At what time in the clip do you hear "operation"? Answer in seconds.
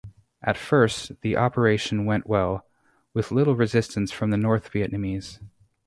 1.37-2.05